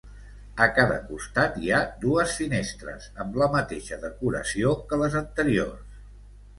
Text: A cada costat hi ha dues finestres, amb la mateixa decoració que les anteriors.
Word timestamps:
A 0.65 0.67
cada 0.77 0.95
costat 1.09 1.59
hi 1.65 1.69
ha 1.75 1.83
dues 2.07 2.35
finestres, 2.41 3.07
amb 3.27 3.39
la 3.43 3.51
mateixa 3.59 4.03
decoració 4.09 4.77
que 4.91 5.05
les 5.07 5.23
anteriors. 5.25 6.07